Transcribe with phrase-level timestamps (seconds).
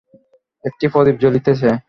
[0.63, 1.69] একটি প্রদীপ জ্বলিতেছে।